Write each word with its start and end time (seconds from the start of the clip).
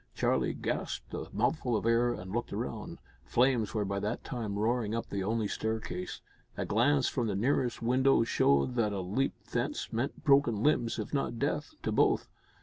Charlie 0.15 0.55
gasped 0.55 1.13
a 1.13 1.27
mouthful 1.31 1.75
of 1.77 1.85
air 1.85 2.11
and 2.11 2.31
looked 2.31 2.51
round. 2.51 2.97
Flames 3.23 3.75
were 3.75 3.85
by 3.85 3.99
that 3.99 4.23
time 4.23 4.57
roaring 4.57 4.95
up 4.95 5.11
the 5.11 5.23
only 5.23 5.47
staircase. 5.47 6.21
A 6.57 6.65
glance 6.65 7.07
from 7.07 7.27
the 7.27 7.35
nearest 7.35 7.83
window 7.83 8.23
showed 8.23 8.73
that 8.77 8.93
a 8.93 9.01
leap 9.01 9.35
thence 9.51 9.93
meant 9.93 10.23
broken 10.23 10.63
limbs, 10.63 10.97
if 10.97 11.13
not 11.13 11.37
death, 11.37 11.75
to 11.83 11.91
both. 11.91 12.27